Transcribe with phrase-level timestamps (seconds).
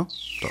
[0.00, 0.06] Na,
[0.40, 0.48] da.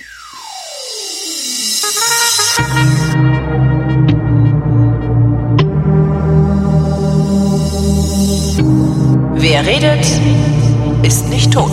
[9.35, 10.05] Wer redet,
[11.03, 11.71] ist nicht tot.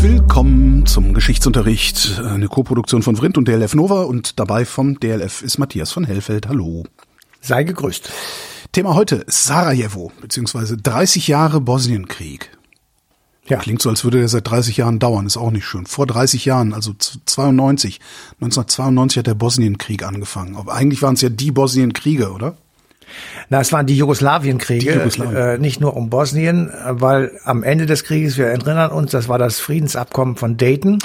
[0.00, 5.58] Willkommen zum Geschichtsunterricht, eine Koproduktion von Vrindt und DLF Nova und dabei vom DLF ist
[5.58, 6.48] Matthias von Hellfeld.
[6.48, 6.84] Hallo.
[7.40, 8.10] Sei gegrüßt.
[8.72, 12.57] Thema heute Sarajevo, beziehungsweise 30 Jahre Bosnienkrieg.
[13.48, 13.58] Ja.
[13.58, 15.86] Klingt so, als würde der seit 30 Jahren dauern, ist auch nicht schön.
[15.86, 18.00] Vor 30 Jahren, also 92,
[18.40, 20.56] 1992 hat der Bosnienkrieg angefangen.
[20.56, 22.56] Aber eigentlich waren es ja die Bosnienkriege, oder?
[23.48, 25.36] Na, es waren die Jugoslawienkriege, Die Jugoslawien.
[25.36, 29.38] äh, nicht nur um Bosnien, weil am Ende des Krieges, wir erinnern uns, das war
[29.38, 30.98] das Friedensabkommen von Dayton,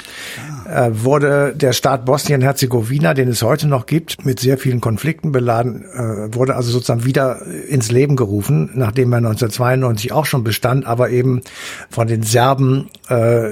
[0.66, 5.84] äh, wurde der Staat Bosnien-Herzegowina, den es heute noch gibt, mit sehr vielen Konflikten beladen,
[5.84, 11.10] äh, wurde also sozusagen wieder ins Leben gerufen, nachdem er 1992 auch schon bestand, aber
[11.10, 11.42] eben
[11.90, 13.50] von den Serben äh,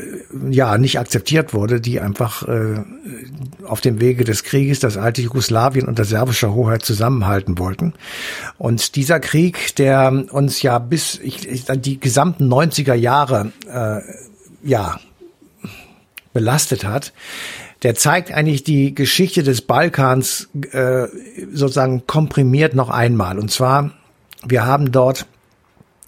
[0.51, 2.83] ja nicht akzeptiert wurde, die einfach äh,
[3.65, 7.95] auf dem Wege des Krieges das alte Jugoslawien unter serbischer Hoheit zusammenhalten wollten.
[8.59, 14.01] Und dieser Krieg, der uns ja bis ich, ich, die gesamten 90er Jahre äh,
[14.63, 14.99] ja
[16.33, 17.13] belastet hat,
[17.83, 21.07] der zeigt eigentlich die Geschichte des Balkans äh,
[21.53, 23.39] sozusagen komprimiert noch einmal.
[23.39, 23.91] Und zwar,
[24.45, 25.27] wir haben dort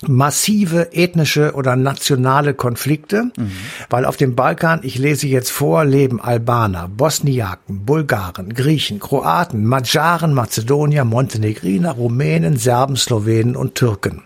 [0.08, 3.30] massive ethnische oder nationale Konflikte,
[3.90, 10.34] weil auf dem Balkan, ich lese jetzt vor, leben Albaner, Bosniaken, Bulgaren, Griechen, Kroaten, Magyaren,
[10.34, 14.22] Mazedonier, Montenegriner, Rumänen, Serben, Slowenen und Türken.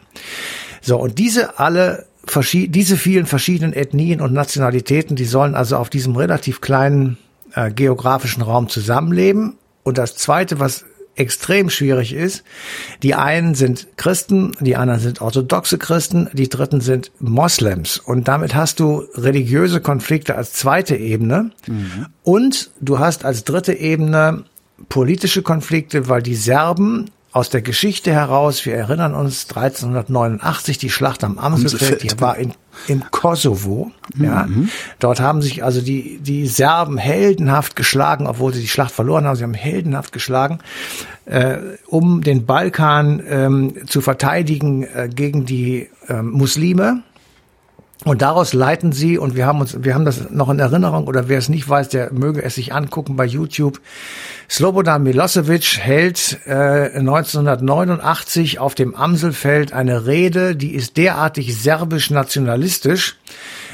[0.80, 2.06] So, und diese alle
[2.52, 7.18] diese vielen verschiedenen Ethnien und Nationalitäten, die sollen also auf diesem relativ kleinen
[7.54, 9.56] äh, geografischen Raum zusammenleben.
[9.82, 10.84] Und das Zweite, was
[11.18, 12.44] extrem schwierig ist,
[13.02, 17.98] die einen sind Christen, die anderen sind orthodoxe Christen, die dritten sind Moslems.
[17.98, 21.50] Und damit hast du religiöse Konflikte als zweite Ebene.
[22.22, 24.44] Und du hast als dritte Ebene
[24.88, 31.22] politische Konflikte, weil die Serben aus der Geschichte heraus, wir erinnern uns 1389 die Schlacht
[31.22, 32.52] am Amselfeld, die war in,
[32.88, 33.92] im Kosovo.
[34.16, 34.48] Ja,
[34.98, 39.36] dort haben sich also die die Serben heldenhaft geschlagen, obwohl sie die Schlacht verloren haben.
[39.36, 40.58] Sie haben heldenhaft geschlagen,
[41.26, 47.04] äh, um den Balkan ähm, zu verteidigen äh, gegen die ähm, Muslime.
[48.04, 51.28] Und daraus leiten sie, und wir haben uns, wir haben das noch in Erinnerung, oder
[51.28, 53.80] wer es nicht weiß, der möge es sich angucken bei YouTube.
[54.50, 63.16] Slobodan Milosevic hält äh, 1989 auf dem Amselfeld eine Rede, die ist derartig serbisch-nationalistisch,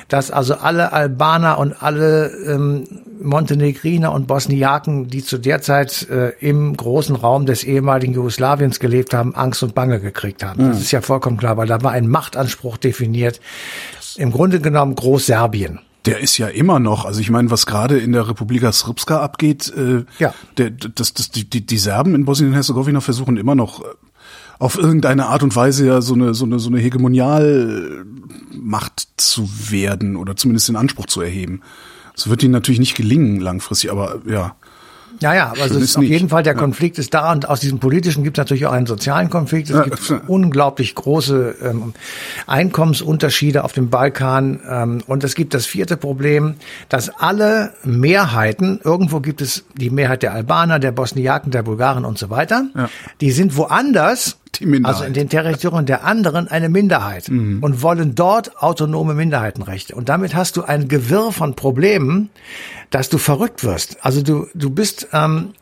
[0.09, 2.89] dass also alle Albaner und alle ähm,
[3.23, 9.15] Montenegriner und Bosniaken, die zu der Zeit äh, im großen Raum des ehemaligen Jugoslawiens gelebt
[9.15, 10.71] haben, Angst und Bange gekriegt haben.
[10.71, 13.41] Das ist ja vollkommen klar, weil da war ein Machtanspruch definiert.
[14.17, 15.81] Im Grunde genommen Großserbien.
[16.07, 19.73] Der ist ja immer noch, also ich meine, was gerade in der Republika Srpska abgeht,
[19.77, 20.35] äh, Ja.
[20.59, 23.85] der, das, das, die, die, die Serben in Bosnien-Herzegowina versuchen immer noch äh,
[24.59, 30.17] auf irgendeine Art und Weise ja so eine, so eine, so eine Hegemonialmacht zu werden
[30.17, 31.63] oder zumindest den Anspruch zu erheben.
[32.15, 34.55] Das wird ihnen natürlich nicht gelingen langfristig, aber ja.
[35.21, 36.11] Ja, ja, Schön ist auf nicht.
[36.11, 36.59] jeden Fall, der Ja.
[36.59, 39.71] Konflikt ist da und aus diesem politischen gibt es natürlich auch einen sozialen Konflikt.
[39.71, 41.95] Es Ja, gibt unglaublich große ähm,
[42.47, 46.55] Einkommensunterschiede auf dem Balkan ähm, und es gibt das vierte Problem,
[46.89, 52.19] dass alle Mehrheiten, irgendwo gibt es die Mehrheit der Albaner, der Bosniaken, der Bulgaren und
[52.19, 52.67] so weiter,
[53.21, 54.97] die sind woanders, Die Minderheit.
[54.97, 59.95] also in den Territorien der anderen eine Minderheit und wollen dort autonome Minderheitenrechte.
[59.95, 62.31] Und damit hast du ein Gewirr von Problemen,
[62.91, 64.05] dass du verrückt wirst.
[64.05, 65.55] Also du, du bist, ähm,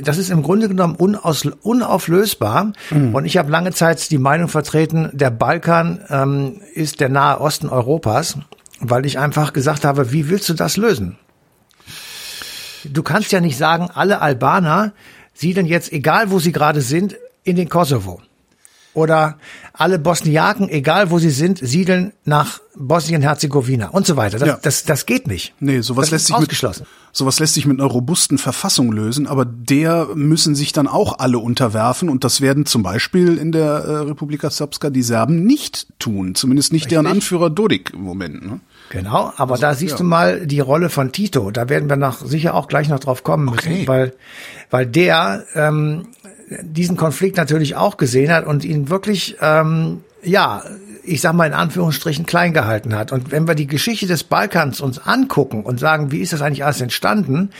[0.00, 2.72] das ist im Grunde genommen unaus, unauflösbar.
[3.12, 7.68] Und ich habe lange Zeit die Meinung vertreten, der Balkan ähm, ist der Nahe Osten
[7.68, 8.38] Europas,
[8.80, 11.16] weil ich einfach gesagt habe, wie willst du das lösen?
[12.84, 14.92] Du kannst ja nicht sagen, alle Albaner
[15.34, 18.20] siedeln jetzt, egal wo sie gerade sind, in den Kosovo.
[18.92, 19.36] Oder
[19.74, 24.38] alle Bosniaken, egal wo sie sind, siedeln nach Bosnien-Herzegowina und so weiter.
[24.38, 24.58] Das, Ja.
[24.62, 25.52] das, das geht nicht.
[25.60, 26.86] Nee, sowas das lässt sich mit, ausgeschlossen.
[27.12, 31.38] sowas lässt sich mit einer robusten Verfassung lösen, aber der müssen sich dann auch alle
[31.38, 36.34] unterwerfen und das werden zum Beispiel in der äh, Republika Srpska die Serben nicht tun,
[36.34, 37.22] zumindest nicht deren Richtig.
[37.22, 38.46] Anführer Dodik im Moment.
[38.46, 38.60] Ne?
[38.88, 39.98] Genau, aber da siehst ja.
[39.98, 41.50] du mal die Rolle von Tito.
[41.50, 43.88] Da werden wir noch sicher auch gleich noch drauf kommen müssen, Okay.
[43.88, 44.14] weil,
[44.70, 46.06] weil der ähm,
[46.48, 50.62] diesen Konflikt natürlich auch gesehen hat und ihn wirklich, ähm, ja,
[51.02, 53.12] ich sag mal in Anführungsstrichen klein gehalten hat.
[53.12, 56.64] Und wenn wir die Geschichte des Balkans uns angucken und sagen, wie ist das eigentlich
[56.64, 57.50] alles entstanden,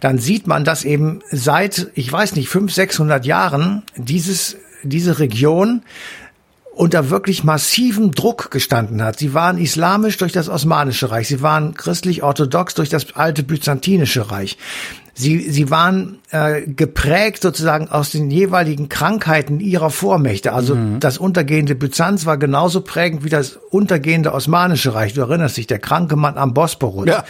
[0.00, 5.82] dann sieht man, dass eben seit, ich weiß nicht, fünf, 600 Jahren dieses, diese Region
[6.72, 9.18] unter wirklich massivem Druck gestanden hat.
[9.18, 14.58] Sie waren islamisch durch das Osmanische Reich, sie waren christlich-orthodox durch das alte Byzantinische Reich.
[15.18, 20.52] Sie, sie waren äh, geprägt sozusagen aus den jeweiligen Krankheiten ihrer Vormächte.
[20.52, 21.00] Also mhm.
[21.00, 25.14] das untergehende Byzanz war genauso prägend wie das untergehende Osmanische Reich.
[25.14, 27.06] Du erinnerst dich, der kranke Mann am Bosporus.
[27.06, 27.24] Ja.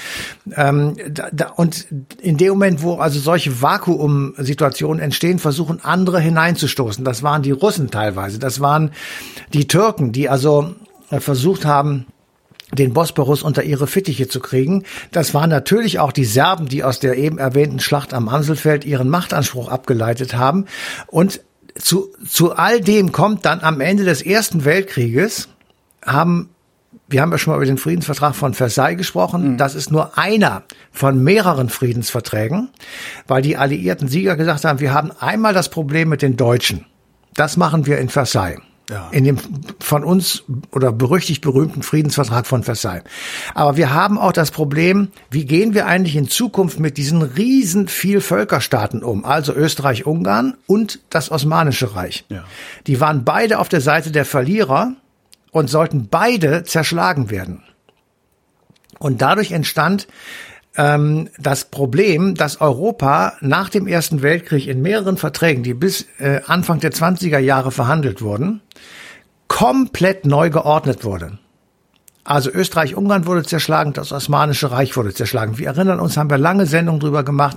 [0.57, 1.87] Ähm, da, da, und
[2.21, 7.05] in dem Moment, wo also solche Vakuumsituationen entstehen, versuchen andere hineinzustoßen.
[7.05, 8.41] Das waren die Russen teilweise.
[8.41, 8.91] Das waren
[9.53, 10.75] die Türken, die also
[11.11, 12.07] äh, versucht haben,
[12.73, 14.85] den Bosporus unter ihre Fittiche zu kriegen.
[15.13, 19.09] Das waren natürlich auch die Serben, die aus der eben erwähnten Schlacht am Amselfeld ihren
[19.09, 20.67] Machtanspruch abgeleitet haben.
[21.07, 21.41] Und
[21.77, 25.49] zu, zu all dem kommt dann am Ende des Ersten Weltkrieges,
[26.05, 26.51] haben
[27.09, 29.53] wir haben ja schon mal über den Friedensvertrag von Versailles gesprochen.
[29.53, 29.59] Mhm.
[29.59, 32.71] Das ist nur einer von mehreren Friedensverträgen,
[33.29, 36.85] weil die alliierten Sieger gesagt haben, wir haben einmal das Problem mit den Deutschen.
[37.35, 38.61] Das machen wir in Versailles.
[38.89, 39.09] Ja.
[39.11, 39.39] In dem
[39.81, 43.03] von uns oder berüchtigt berühmten Friedensvertrag von Versailles.
[43.53, 47.89] Aber wir haben auch das Problem, wie gehen wir eigentlich in Zukunft mit diesen riesen
[47.89, 49.25] Vielvölkerstaaten um?
[49.25, 52.27] Also Österreich, Ungarn und das Osmanische Reich.
[52.29, 52.45] Ja.
[52.87, 54.93] Die waren beide auf der Seite der Verlierer
[55.51, 57.65] und sollten beide zerschlagen werden.
[59.01, 60.07] Und dadurch entstand
[60.77, 66.41] ähm, das Problem, dass Europa nach dem Ersten Weltkrieg in mehreren Verträgen, die bis äh,
[66.47, 68.61] Anfang der 20er Jahre verhandelt wurden,
[69.49, 71.39] komplett neu geordnet wurde.
[72.27, 75.59] Also Österreich-Ungarn wurde zerschlagen, das Osmanische Reich wurde zerschlagen.
[75.59, 77.57] Wir erinnern uns, haben wir lange Sendungen drüber gemacht,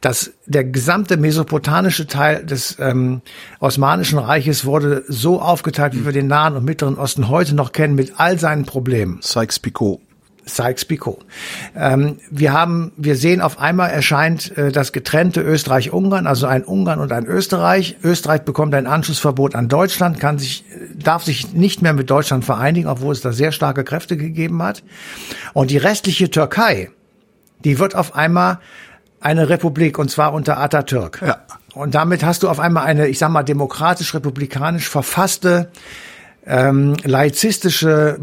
[0.00, 3.20] dass der gesamte mesopotanische Teil des ähm,
[3.60, 7.94] Osmanischen Reiches wurde so aufgeteilt, wie wir den Nahen und Mittleren Osten heute noch kennen,
[7.94, 9.18] mit all seinen Problemen.
[9.20, 10.00] Sykes-Picot.
[10.46, 11.24] Sykes-Picot.
[11.76, 17.00] Ähm, wir haben, wir sehen auf einmal erscheint äh, das getrennte Österreich-Ungarn, also ein Ungarn
[17.00, 17.96] und ein Österreich.
[18.02, 20.64] Österreich bekommt ein Anschlussverbot an Deutschland, kann sich,
[20.94, 24.82] darf sich nicht mehr mit Deutschland vereinigen, obwohl es da sehr starke Kräfte gegeben hat.
[25.52, 26.90] Und die restliche Türkei,
[27.64, 28.60] die wird auf einmal
[29.20, 31.22] eine Republik und zwar unter Atatürk.
[31.26, 31.38] Ja.
[31.74, 35.70] Und damit hast du auf einmal eine, ich sag mal, demokratisch-republikanisch verfasste
[36.46, 38.18] ähm, laizistische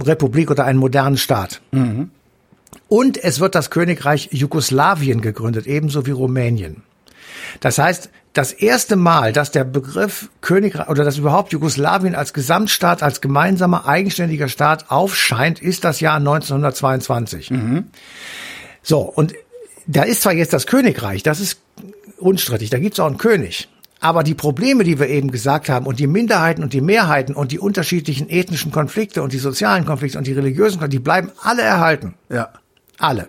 [0.00, 1.60] Republik oder einen modernen Staat.
[1.72, 2.10] Mhm.
[2.88, 6.82] Und es wird das Königreich Jugoslawien gegründet, ebenso wie Rumänien.
[7.60, 13.02] Das heißt, das erste Mal, dass der Begriff Königreich oder dass überhaupt Jugoslawien als Gesamtstaat,
[13.02, 17.50] als gemeinsamer eigenständiger Staat aufscheint, ist das Jahr 1922.
[17.50, 17.84] Mhm.
[18.82, 19.34] So, und
[19.86, 21.60] da ist zwar jetzt das Königreich, das ist
[22.18, 23.68] unstrittig, da gibt es auch einen König.
[24.00, 27.52] Aber die Probleme, die wir eben gesagt haben, und die Minderheiten und die Mehrheiten und
[27.52, 31.62] die unterschiedlichen ethnischen Konflikte und die sozialen Konflikte und die religiösen Konflikte, die bleiben alle
[31.62, 32.14] erhalten.
[32.30, 32.48] Ja.
[32.98, 33.28] Alle.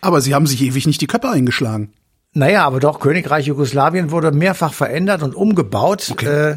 [0.00, 1.92] Aber sie haben sich ewig nicht die Köpfe eingeschlagen.
[2.34, 6.52] Naja, aber doch, Königreich Jugoslawien wurde mehrfach verändert und umgebaut, okay.
[6.52, 6.56] äh,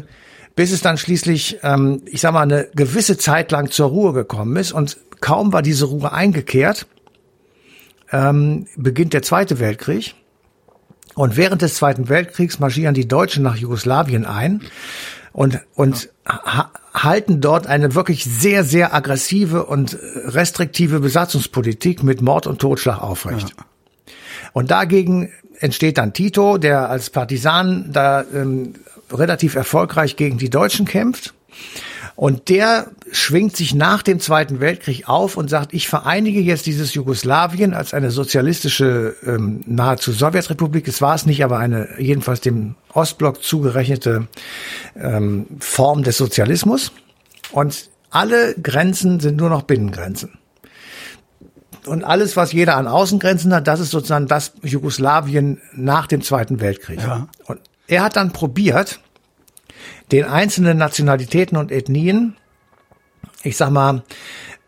[0.54, 4.56] bis es dann schließlich, ähm, ich sag mal, eine gewisse Zeit lang zur Ruhe gekommen
[4.56, 4.72] ist.
[4.72, 6.86] Und kaum war diese Ruhe eingekehrt,
[8.10, 10.14] ähm, beginnt der Zweite Weltkrieg.
[11.16, 14.60] Und während des Zweiten Weltkriegs marschieren die Deutschen nach Jugoslawien ein
[15.32, 22.46] und, und ha halten dort eine wirklich sehr, sehr aggressive und restriktive Besatzungspolitik mit Mord
[22.46, 23.50] und Totschlag aufrecht.
[23.50, 23.64] Ja.
[24.54, 28.74] Und dagegen entsteht dann Tito, der als Partisan da ähm,
[29.12, 31.34] relativ erfolgreich gegen die Deutschen kämpft.
[32.16, 36.94] Und der schwingt sich nach dem Zweiten Weltkrieg auf und sagt, ich vereinige jetzt dieses
[36.94, 40.88] Jugoslawien als eine sozialistische, ähm, nahezu Sowjetrepublik.
[40.88, 44.28] Es war es nicht, aber eine jedenfalls dem Ostblock zugerechnete
[44.96, 46.90] ähm, Form des Sozialismus.
[47.52, 50.38] Und alle Grenzen sind nur noch Binnengrenzen.
[51.84, 56.60] Und alles, was jeder an Außengrenzen hat, das ist sozusagen das Jugoslawien nach dem Zweiten
[56.60, 57.00] Weltkrieg.
[57.00, 57.28] Ja.
[57.44, 59.00] Und er hat dann probiert,
[60.12, 62.36] den einzelnen Nationalitäten und Ethnien,
[63.42, 64.02] ich sag mal,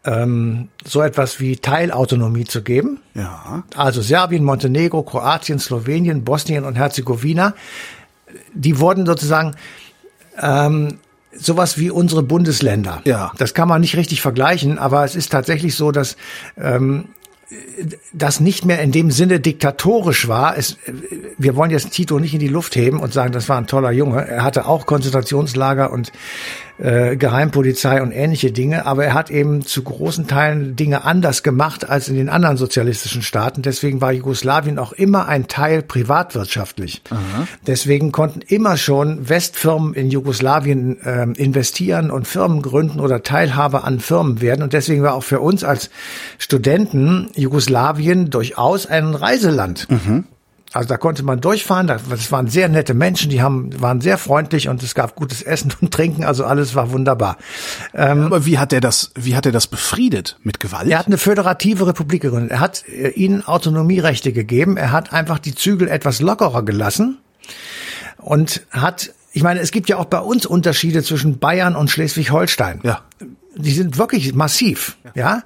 [0.05, 3.01] ähm, so etwas wie Teilautonomie zu geben.
[3.15, 3.65] Ja.
[3.77, 7.55] Also Serbien, Montenegro, Kroatien, Slowenien, Bosnien und Herzegowina,
[8.55, 9.55] die wurden sozusagen
[10.41, 10.99] ähm,
[11.33, 13.03] sowas wie unsere Bundesländer.
[13.05, 13.33] Ja.
[13.39, 16.17] Das kann man nicht richtig vergleichen, aber es ist tatsächlich so, dass
[16.57, 17.09] ähm,
[18.13, 20.57] das nicht mehr in dem Sinne diktatorisch war.
[20.59, 20.77] Es,
[21.39, 23.91] wir wollen jetzt Tito nicht in die Luft heben und sagen, das war ein toller
[23.91, 24.27] Junge.
[24.27, 26.13] Er hatte auch Konzentrationslager und
[26.79, 31.89] äh, Geheimpolizei und ähnliche Dinge, aber er hat eben zu großen Teilen Dinge anders gemacht
[31.89, 33.63] als in den anderen sozialistischen Staaten.
[33.63, 37.03] Deswegen war Jugoslawien auch immer ein Teil privatwirtschaftlich.
[37.11, 37.47] Aha.
[37.67, 44.01] Deswegen konnten immer schon Westfirmen in Jugoslawien äh, investieren und Firmen gründen oder Teilhaber an
[44.01, 44.63] Firmen werden.
[44.63, 45.91] Und deswegen war auch für uns als
[46.39, 49.89] Studenten Jugoslawien durchaus ein Reiseland.
[49.91, 50.25] Mhm.
[50.73, 51.87] Also da konnte man durchfahren.
[51.87, 55.73] Das waren sehr nette Menschen, die haben, waren sehr freundlich und es gab gutes Essen
[55.81, 56.25] und Trinken.
[56.25, 57.39] Also alles war wunderbar.
[57.95, 60.37] Ähm, Aber wie hat er das, wie hat er das befriedet?
[60.43, 60.89] Mit Gewalt?
[60.89, 62.51] Er hat eine föderative Republik gegründet.
[62.51, 64.77] Er hat äh, ihnen Autonomierechte gegeben.
[64.77, 67.19] Er hat einfach die Zügel etwas lockerer gelassen
[68.19, 72.81] und hat ich meine, es gibt ja auch bei uns Unterschiede zwischen Bayern und Schleswig-Holstein.
[72.83, 73.03] Ja.
[73.55, 75.13] Die sind wirklich massiv, ja.
[75.15, 75.43] ja?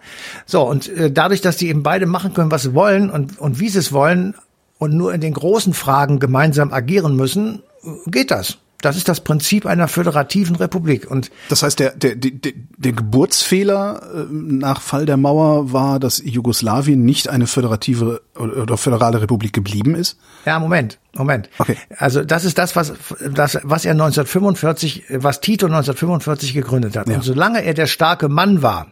[0.46, 3.58] So, und äh, dadurch, dass die eben beide machen können, was sie wollen und, und
[3.58, 4.34] wie sie es wollen
[4.82, 7.62] und nur in den großen Fragen gemeinsam agieren müssen,
[8.06, 8.58] geht das.
[8.80, 11.08] Das ist das Prinzip einer föderativen Republik.
[11.08, 16.20] Und das heißt, der, der, der, der Geburtsfehler äh, nach Fall der Mauer war, dass
[16.24, 20.18] Jugoslawien nicht eine föderative oder föderale Republik geblieben ist?
[20.46, 21.48] Ja, Moment, Moment.
[21.58, 21.76] Okay.
[21.96, 22.92] Also das ist das, was,
[23.32, 27.08] das, was er 1945, was Tito 1945 gegründet hat.
[27.08, 27.14] Ja.
[27.14, 28.88] Und solange er der starke Mann war,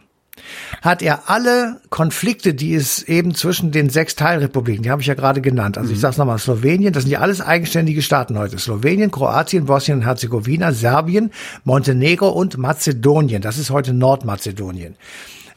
[0.81, 5.13] hat er alle Konflikte, die es eben zwischen den sechs Teilrepubliken, die habe ich ja
[5.13, 5.95] gerade genannt, also mhm.
[5.95, 9.99] ich sage es nochmal, Slowenien, das sind ja alles eigenständige Staaten heute, Slowenien, Kroatien, Bosnien
[9.99, 11.31] und Herzegowina, Serbien,
[11.63, 14.95] Montenegro und Mazedonien, das ist heute Nordmazedonien.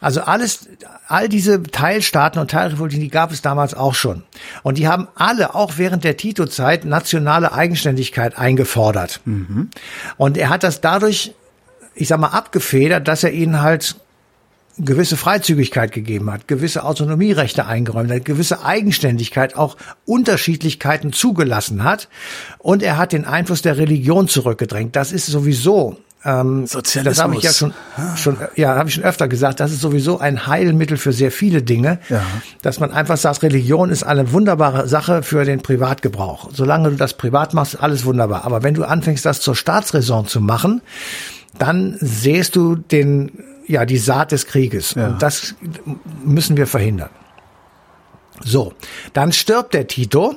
[0.05, 0.69] Also alles,
[1.09, 4.23] all diese Teilstaaten und Teilrepubliken, die gab es damals auch schon.
[4.63, 9.23] Und die haben alle, auch während der Tito-Zeit, nationale Eigenständigkeit eingefordert.
[9.25, 9.71] Mhm.
[10.19, 11.35] Und er hat das dadurch,
[11.95, 13.97] ich sag mal, abgefedert, dass er ihnen halt
[14.79, 22.09] gewisse Freizügigkeit gegeben hat, gewisse Autonomierechte eingeräumt hat, gewisse Eigenständigkeit, auch Unterschiedlichkeiten zugelassen hat.
[22.59, 24.97] Und er hat den Einfluss der Religion zurückgedrängt.
[24.97, 27.17] Das ist sowieso ähm, Sozialismus.
[27.17, 27.75] Das habe ich ja schon,
[28.17, 29.61] schon ja, habe ich schon öfter gesagt.
[29.61, 32.23] Das ist sowieso ein Heilmittel für sehr viele Dinge, ja.
[32.63, 36.51] dass man einfach sagt, Religion ist eine wunderbare Sache für den Privatgebrauch.
[36.53, 38.45] Solange du das privat machst, alles wunderbar.
[38.45, 40.81] Aber wenn du anfängst, das zur Staatsräson zu machen,
[41.59, 43.31] dann sähst du den
[43.67, 44.95] ja, die Saat des Krieges.
[44.95, 45.09] Ja.
[45.09, 45.55] Und das
[46.25, 47.11] müssen wir verhindern.
[48.41, 48.73] So,
[49.13, 50.35] dann stirbt der Tito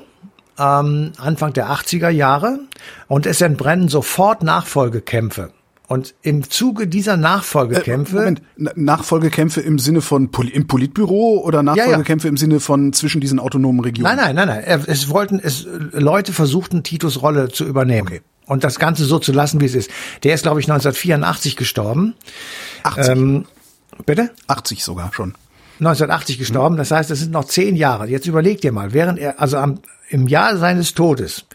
[0.58, 2.60] ähm, Anfang der 80er Jahre
[3.08, 5.52] und es entbrennen sofort Nachfolgekämpfe.
[5.88, 8.18] Und im Zuge dieser Nachfolgekämpfe.
[8.18, 8.42] Äh, Moment,
[8.76, 12.34] Nachfolgekämpfe im Sinne von Pol im Politbüro oder Nachfolgekämpfe ja, ja.
[12.34, 14.16] im Sinne von zwischen diesen autonomen Regionen?
[14.18, 14.84] Nein, nein, nein, nein.
[14.86, 18.08] Es wollten, es, Leute versuchten, Titos Rolle zu übernehmen.
[18.10, 18.22] Okay.
[18.48, 19.92] Und das Ganze so zu lassen, wie es ist.
[20.24, 22.16] Der ist, glaube ich, 1984 gestorben.
[22.84, 23.08] 80.
[23.10, 23.46] Ähm,
[24.06, 24.32] bitte?
[24.48, 25.36] 80 sogar schon.
[25.80, 26.78] 1980 gestorben.
[26.78, 28.08] Das heißt, das sind noch zehn Jahre.
[28.08, 31.46] Jetzt überleg dir mal, während er, also am, im Jahr seines Todes,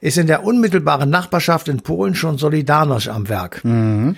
[0.00, 3.64] ist in der unmittelbaren Nachbarschaft in Polen schon Solidarność am Werk.
[3.64, 4.16] Mhm.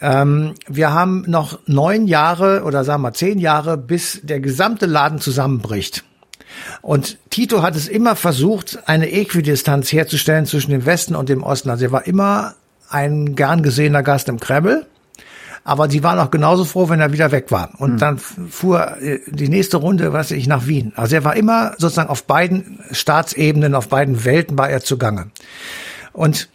[0.00, 5.20] Ähm, wir haben noch neun Jahre oder sagen wir zehn Jahre, bis der gesamte Laden
[5.20, 6.04] zusammenbricht.
[6.82, 11.70] Und Tito hat es immer versucht, eine Äquidistanz herzustellen zwischen dem Westen und dem Osten.
[11.70, 12.54] Also er war immer
[12.88, 14.86] ein gern gesehener Gast im Kreml.
[15.64, 17.72] Aber sie waren auch genauso froh, wenn er wieder weg war.
[17.76, 17.98] Und mhm.
[17.98, 20.92] dann fuhr äh, die nächste Runde, weiß ich, nach Wien.
[20.96, 25.26] Also er war immer sozusagen auf beiden Staatsebenen, auf beiden Welten war er zugange.
[26.12, 26.48] Und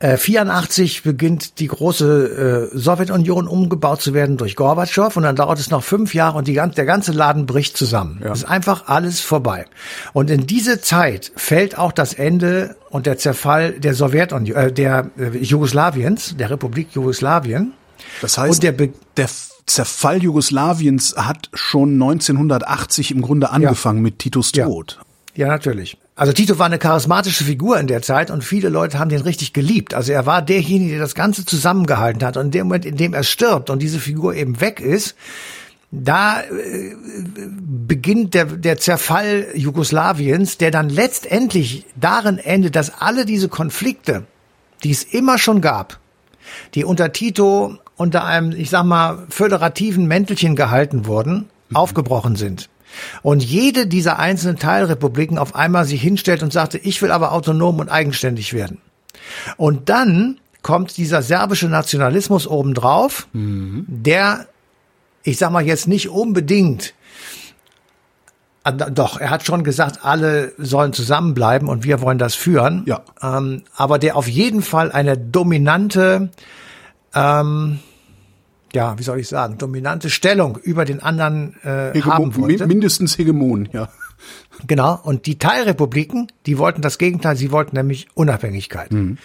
[0.00, 5.58] 84 äh, beginnt die große äh, Sowjetunion umgebaut zu werden durch Gorbatschow und dann dauert
[5.58, 8.20] es noch fünf Jahre und die, der ganze Laden bricht zusammen.
[8.22, 8.32] Ja.
[8.32, 9.64] Es ist einfach alles vorbei.
[10.12, 15.10] Und in diese Zeit fällt auch das Ende und der Zerfall der Sowjetunion, äh, der
[15.18, 17.72] äh, Jugoslawiens, der Republik Jugoslawien.
[18.20, 19.28] Das heißt, der, der
[19.64, 24.02] Zerfall Jugoslawiens hat schon 1980 im Grunde angefangen ja.
[24.02, 24.98] mit Titus Tod.
[25.34, 25.46] Ja.
[25.46, 25.96] ja, natürlich.
[26.16, 29.52] Also Tito war eine charismatische Figur in der Zeit und viele Leute haben den richtig
[29.52, 29.92] geliebt.
[29.92, 32.38] Also er war derjenige, der das Ganze zusammengehalten hat.
[32.38, 35.14] Und in dem Moment, in dem er stirbt und diese Figur eben weg ist,
[35.90, 36.96] da äh,
[37.86, 44.24] beginnt der, der Zerfall Jugoslawiens, der dann letztendlich darin endet, dass alle diese Konflikte,
[44.84, 46.00] die es immer schon gab,
[46.74, 51.48] die unter Tito unter einem, ich sag mal, föderativen Mäntelchen gehalten wurden.
[51.72, 52.68] Aufgebrochen sind.
[53.22, 57.78] Und jede dieser einzelnen Teilrepubliken auf einmal sich hinstellt und sagte, ich will aber autonom
[57.78, 58.78] und eigenständig werden.
[59.56, 63.84] Und dann kommt dieser serbische Nationalismus obendrauf, mhm.
[63.88, 64.46] der,
[65.22, 66.94] ich sag mal jetzt nicht unbedingt
[68.64, 72.82] äh, doch, er hat schon gesagt, alle sollen zusammenbleiben und wir wollen das führen.
[72.86, 73.02] Ja.
[73.22, 76.30] Ähm, aber der auf jeden Fall eine dominante
[77.14, 77.78] ähm,
[78.72, 82.66] ja, wie soll ich sagen, dominante Stellung über den anderen äh, Hegemon, haben wollte.
[82.66, 83.88] Mindestens Hegemon, ja.
[84.66, 84.98] Genau.
[85.02, 88.92] Und die Teilrepubliken, die wollten das Gegenteil, sie wollten nämlich Unabhängigkeit.
[88.92, 89.18] Mhm.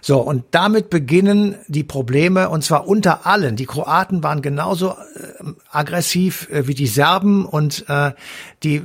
[0.00, 3.56] So, und damit beginnen die Probleme, und zwar unter allen.
[3.56, 4.94] Die Kroaten waren genauso äh,
[5.70, 8.12] aggressiv äh, wie die Serben und äh,
[8.62, 8.82] die, äh,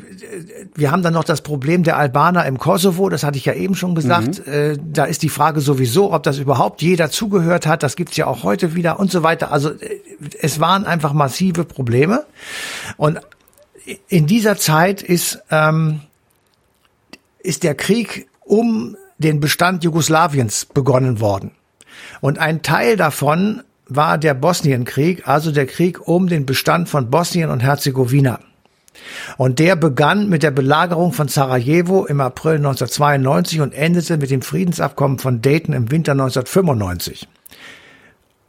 [0.75, 3.75] wir haben dann noch das Problem der Albaner im Kosovo, das hatte ich ja eben
[3.75, 4.45] schon gesagt.
[4.45, 4.53] Mhm.
[4.53, 8.27] Äh, da ist die Frage sowieso, ob das überhaupt jeder zugehört hat, das gibt's ja
[8.27, 9.51] auch heute wieder und so weiter.
[9.51, 9.99] Also äh,
[10.39, 12.25] es waren einfach massive Probleme.
[12.97, 13.19] Und
[14.07, 16.01] in dieser Zeit ist ähm,
[17.39, 21.51] ist der Krieg um den Bestand Jugoslawiens begonnen worden.
[22.21, 27.49] Und ein Teil davon war der Bosnienkrieg, also der Krieg um den Bestand von Bosnien
[27.49, 28.39] und Herzegowina.
[29.37, 34.41] Und der begann mit der Belagerung von Sarajevo im April 1992 und endete mit dem
[34.41, 37.27] Friedensabkommen von Dayton im Winter 1995.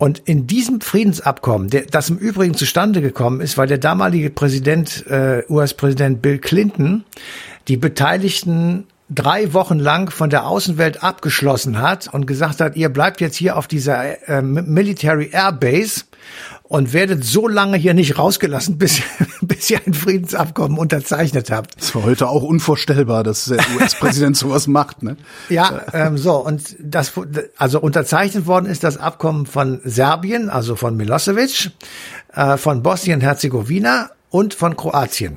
[0.02, 5.06] Und in diesem Friedensabkommen, der, das im Übrigen zustande gekommen ist, weil der damalige Präsident,
[5.06, 7.04] äh, US-Präsident Bill Clinton,
[7.68, 13.20] die Beteiligten drei Wochen lang von der Außenwelt abgeschlossen hat und gesagt hat, ihr bleibt
[13.20, 16.02] jetzt hier auf dieser äh, Military Air Base
[16.72, 19.02] und werdet so lange hier nicht rausgelassen, bis,
[19.42, 21.78] bis ihr ein Friedensabkommen unterzeichnet habt.
[21.78, 25.18] Das war heute auch unvorstellbar, dass der US-Präsident sowas macht, ne?
[25.50, 27.12] Ja, ähm, so, und das,
[27.58, 31.72] also unterzeichnet worden ist das Abkommen von Serbien, also von Milosevic,
[32.32, 35.36] äh, von Bosnien-Herzegowina und von Kroatien.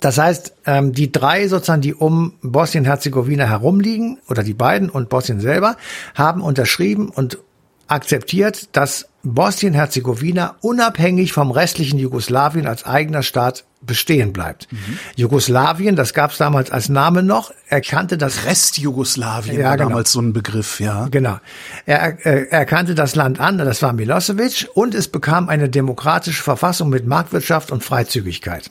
[0.00, 5.38] Das heißt, ähm, die drei sozusagen, die um Bosnien-Herzegowina herumliegen, oder die beiden und Bosnien
[5.38, 5.76] selber,
[6.16, 7.38] haben unterschrieben und
[7.88, 14.68] akzeptiert, dass Bosnien-Herzegowina unabhängig vom restlichen Jugoslawien als eigener Staat bestehen bleibt.
[14.72, 14.98] Mhm.
[15.16, 19.88] Jugoslawien, das gab es damals als Name noch, erkannte das Rest-Jugoslawien ja, war genau.
[19.90, 21.08] damals so ein Begriff, ja.
[21.10, 21.38] Genau.
[21.86, 26.88] Er, er erkannte das Land an, das war Milosevic, und es bekam eine demokratische Verfassung
[26.88, 28.70] mit Marktwirtschaft und Freizügigkeit.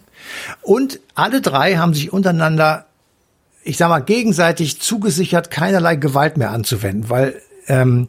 [0.62, 2.86] Und alle drei haben sich untereinander,
[3.64, 8.08] ich sag mal, gegenseitig zugesichert, keinerlei Gewalt mehr anzuwenden, weil ähm,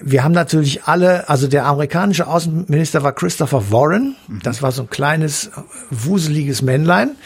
[0.00, 4.90] wir haben natürlich alle, also der amerikanische Außenminister war Christopher Warren, das war so ein
[4.90, 5.50] kleines,
[5.90, 7.16] wuseliges Männlein.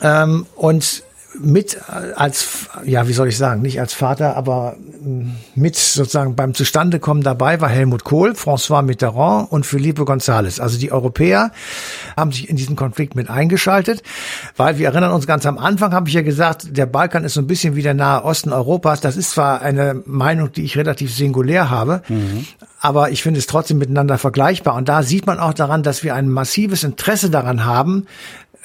[0.00, 1.02] Ähm, und
[1.40, 6.54] mit als, ja, wie soll ich sagen, nicht als Vater, aber mm, mit sozusagen beim
[6.54, 10.60] Zustandekommen dabei war Helmut Kohl, François Mitterrand und Felipe González.
[10.60, 11.52] Also die Europäer
[12.16, 14.02] haben sich in diesen Konflikt mit eingeschaltet,
[14.56, 17.40] weil wir erinnern uns ganz am Anfang, habe ich ja gesagt, der Balkan ist so
[17.40, 19.00] ein bisschen wie der Nahe Osten Europas.
[19.00, 22.46] Das ist zwar eine Meinung, die ich relativ singulär habe, mhm.
[22.80, 24.74] aber ich finde es trotzdem miteinander vergleichbar.
[24.74, 28.06] Und da sieht man auch daran, dass wir ein massives Interesse daran haben,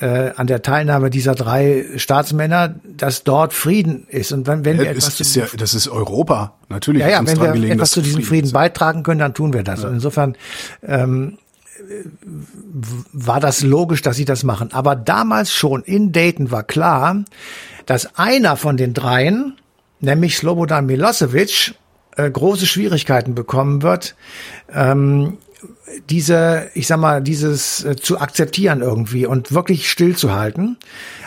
[0.01, 4.31] äh, an der Teilnahme dieser drei Staatsmänner, dass dort Frieden ist.
[4.31, 7.01] Und wenn, wenn ja, wir etwas ist, ja, das ist Europa, natürlich.
[7.01, 9.63] Ja, ja wenn wir gelegen, etwas zu diesem Frieden, Frieden beitragen können, dann tun wir
[9.63, 9.83] das.
[9.83, 9.89] Ja.
[9.89, 10.35] Und insofern
[10.83, 11.37] ähm,
[13.13, 14.73] war das logisch, dass sie das machen.
[14.73, 17.23] Aber damals schon in Dayton war klar,
[17.85, 19.57] dass einer von den dreien,
[19.99, 21.75] nämlich Slobodan Milosevic,
[22.17, 24.15] äh, große Schwierigkeiten bekommen wird,
[24.73, 25.37] ähm,
[26.09, 30.77] diese, ich sag mal, dieses äh, zu akzeptieren irgendwie und wirklich stillzuhalten.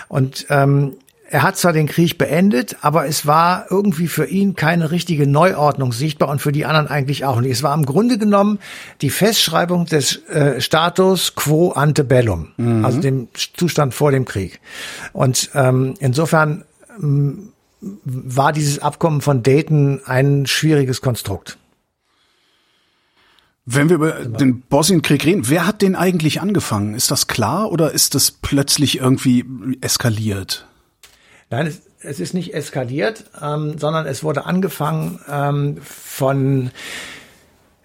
[0.09, 0.94] Und ähm,
[1.35, 5.92] er hat zwar den Krieg beendet, aber es war irgendwie für ihn keine richtige Neuordnung
[5.92, 7.51] sichtbar und für die anderen eigentlich auch nicht.
[7.51, 8.59] Es war im Grunde genommen
[9.01, 12.85] die Festschreibung des äh, Status quo ante bellum, mhm.
[12.85, 14.61] also dem Zustand vor dem Krieg.
[15.12, 16.64] Und ähm, insofern
[17.03, 17.49] ähm,
[17.81, 21.59] war dieses Abkommen von Dayton ein schwieriges Konstrukt.
[23.66, 26.94] Wenn wir über den Bosnienkrieg reden, wer hat den eigentlich angefangen?
[26.94, 29.44] Ist das klar oder ist das plötzlich irgendwie
[29.81, 30.66] eskaliert?
[31.48, 36.72] Nein, es, es ist nicht eskaliert, ähm, sondern es wurde angefangen ähm, von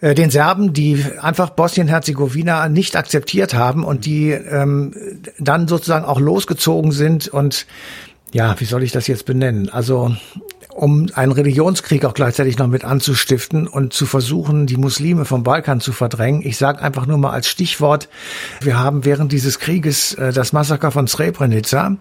[0.01, 4.93] äh, den Serben, die einfach Bosnien-Herzegowina nicht akzeptiert haben und die ähm,
[5.39, 7.65] dann sozusagen auch losgezogen sind und
[8.31, 9.69] ja, wie soll ich das jetzt benennen?
[9.69, 10.15] Also
[10.79, 15.81] um einen Religionskrieg auch gleichzeitig noch mit anzustiften und zu versuchen, die Muslime vom Balkan
[15.81, 16.41] zu verdrängen.
[16.41, 18.07] Ich sage einfach nur mal als Stichwort,
[18.61, 21.97] wir haben während dieses Krieges äh, das Massaker von Srebrenica.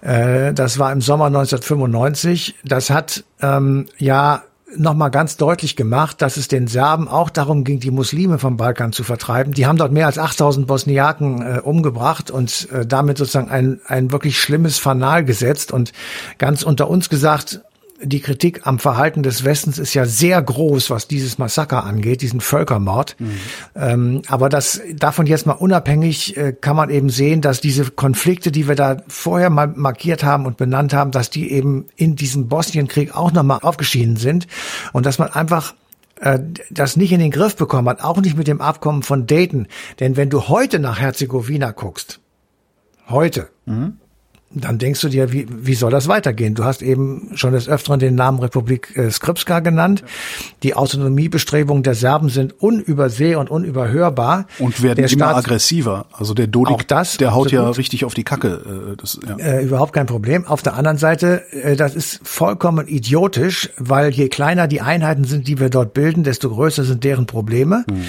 [0.00, 2.56] Äh, das war im Sommer 1995.
[2.64, 4.42] Das hat ähm, ja
[4.76, 8.92] nochmal ganz deutlich gemacht, dass es den Serben auch darum ging, die Muslime vom Balkan
[8.92, 9.52] zu vertreiben.
[9.52, 14.10] Die haben dort mehr als 8000 Bosniaken äh, umgebracht und äh, damit sozusagen ein, ein
[14.10, 15.70] wirklich schlimmes Fanal gesetzt.
[15.70, 15.92] Und
[16.38, 17.60] ganz unter uns gesagt,
[18.02, 22.40] die Kritik am Verhalten des Westens ist ja sehr groß, was dieses Massaker angeht, diesen
[22.40, 23.16] Völkermord.
[23.18, 23.30] Mhm.
[23.74, 28.50] Ähm, aber das davon jetzt mal unabhängig äh, kann man eben sehen, dass diese Konflikte,
[28.50, 32.48] die wir da vorher mal markiert haben und benannt haben, dass die eben in diesem
[32.48, 34.46] Bosnienkrieg auch nochmal aufgeschieden sind
[34.92, 35.74] und dass man einfach
[36.20, 36.38] äh,
[36.70, 39.66] das nicht in den Griff bekommen hat, auch nicht mit dem Abkommen von Dayton.
[40.00, 42.20] Denn wenn du heute nach Herzegowina guckst,
[43.08, 43.98] heute, mhm
[44.52, 46.54] dann denkst du dir, wie, wie soll das weitergehen?
[46.54, 50.02] Du hast eben schon des Öfteren den Namen Republik äh, Skripska genannt.
[50.64, 54.46] Die Autonomiebestrebungen der Serben sind unüberseh und unüberhörbar.
[54.58, 56.06] Und werden der immer Staat, aggressiver.
[56.12, 57.64] Also der Dodik, das, der haut absolut.
[57.64, 58.92] ja richtig auf die Kacke.
[58.92, 59.36] Äh, das, ja.
[59.36, 60.44] äh, überhaupt kein Problem.
[60.44, 65.46] Auf der anderen Seite, äh, das ist vollkommen idiotisch, weil je kleiner die Einheiten sind,
[65.46, 67.84] die wir dort bilden, desto größer sind deren Probleme.
[67.88, 68.04] Mhm.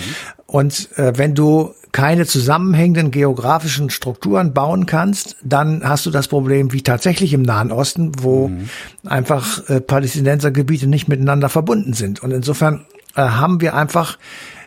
[0.51, 6.73] Und äh, wenn du keine zusammenhängenden geografischen Strukturen bauen kannst, dann hast du das Problem
[6.73, 8.67] wie tatsächlich im Nahen Osten, wo mhm.
[9.05, 12.21] einfach äh, Palästinensergebiete nicht miteinander verbunden sind.
[12.21, 12.85] Und insofern
[13.15, 14.17] äh, haben wir einfach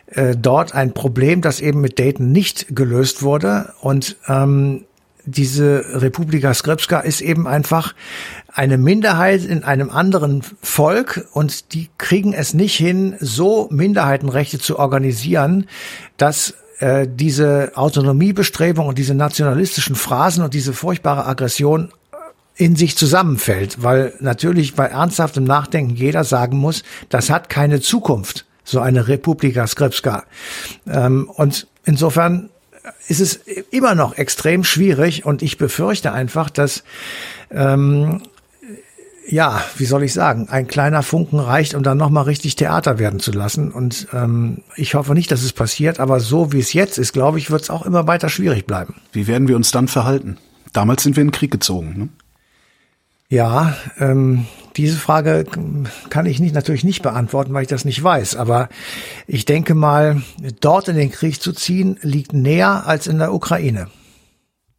[0.07, 3.73] äh, dort ein Problem, das eben mit Dayton nicht gelöst wurde.
[3.79, 4.85] Und ähm,
[5.25, 7.93] diese Republika Srpska ist eben einfach
[8.53, 14.79] eine Minderheit in einem anderen Volk und die kriegen es nicht hin, so Minderheitenrechte zu
[14.79, 15.67] organisieren,
[16.17, 21.91] dass äh, diese Autonomiebestrebung und diese nationalistischen Phrasen und diese furchtbare Aggression
[22.55, 28.45] in sich zusammenfällt, weil natürlich bei ernsthaftem Nachdenken jeder sagen muss, das hat keine Zukunft,
[28.63, 30.23] so eine Republika Srpska.
[30.87, 32.49] Ähm, und insofern
[33.07, 33.35] ist es
[33.71, 36.83] immer noch extrem schwierig und ich befürchte einfach, dass
[37.51, 38.21] ähm,
[39.27, 43.19] ja, wie soll ich sagen, ein kleiner Funken reicht, um dann nochmal richtig Theater werden
[43.19, 43.71] zu lassen.
[43.71, 47.39] Und ähm, ich hoffe nicht, dass es passiert, aber so wie es jetzt ist, glaube
[47.39, 48.95] ich, wird es auch immer weiter schwierig bleiben.
[49.11, 50.37] Wie werden wir uns dann verhalten?
[50.73, 51.93] Damals sind wir in den Krieg gezogen.
[51.97, 52.09] Ne?
[53.29, 55.45] Ja, ähm, diese Frage
[56.09, 58.35] kann ich nicht, natürlich nicht beantworten, weil ich das nicht weiß.
[58.35, 58.69] Aber
[59.25, 60.21] ich denke mal,
[60.59, 63.87] dort in den Krieg zu ziehen, liegt näher als in der Ukraine.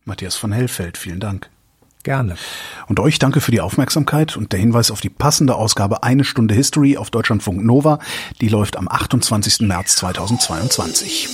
[0.05, 1.51] Matthias von Hellfeld, vielen Dank.
[2.05, 2.37] Gerne.
[2.87, 6.55] Und euch danke für die Aufmerksamkeit und der Hinweis auf die passende Ausgabe Eine Stunde
[6.55, 7.99] History auf Deutschlandfunk Nova.
[8.41, 9.63] Die läuft am 28.
[9.63, 11.29] März 2022.